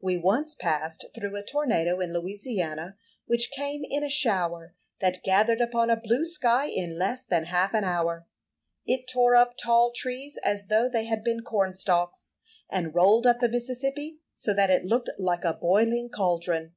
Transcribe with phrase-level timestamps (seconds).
[0.00, 5.60] We once passed through a tornado in Louisiana, which came in a shower that gathered
[5.60, 8.24] upon a blue sky in less than half an hour.
[8.86, 12.30] It tore up tall trees as though they had been cornstalks,
[12.70, 16.76] and rolled up the Mississippi so that it looked like a boiling caldron.